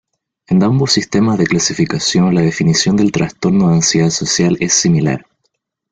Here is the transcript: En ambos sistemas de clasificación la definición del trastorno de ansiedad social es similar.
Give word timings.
En 0.47 0.63
ambos 0.63 0.93
sistemas 0.93 1.37
de 1.37 1.45
clasificación 1.45 2.33
la 2.33 2.41
definición 2.41 2.95
del 2.95 3.11
trastorno 3.11 3.69
de 3.69 3.75
ansiedad 3.75 4.09
social 4.09 4.57
es 4.59 4.73
similar. 4.73 5.27